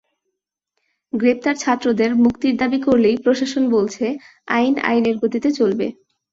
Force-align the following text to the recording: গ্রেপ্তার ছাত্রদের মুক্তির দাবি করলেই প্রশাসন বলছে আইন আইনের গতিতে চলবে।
গ্রেপ্তার 1.13 1.55
ছাত্রদের 1.55 2.11
মুক্তির 2.23 2.55
দাবি 2.57 2.79
করলেই 2.87 3.15
প্রশাসন 3.17 3.63
বলছে 3.75 4.05
আইন 4.47 4.73
আইনের 4.89 5.15
গতিতে 5.23 5.49
চলবে। 5.59 5.87